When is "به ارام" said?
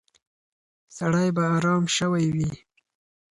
1.35-1.83